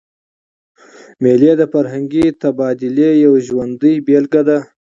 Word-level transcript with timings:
مېلې 1.23 1.51
د 1.57 1.61
فرهنګي 1.73 2.25
تبادلې 2.41 3.09
یوه 3.23 3.39
ژوندۍ 3.47 3.95
بېلګه 4.05 4.41
ده. 4.47 4.59